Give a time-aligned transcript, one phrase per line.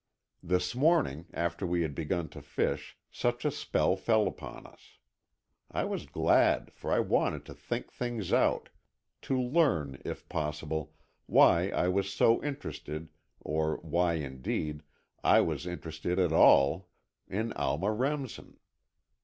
[0.41, 4.97] This morning, after we had begun to fish, such a spell fell upon us.
[5.69, 8.69] I was glad, for I wanted to think things out;
[9.21, 10.95] to learn, if possible,
[11.27, 13.09] why I was so interested,
[13.41, 14.81] or why, indeed,
[15.23, 16.89] I was interested at all,
[17.27, 18.57] in Alma Remsen.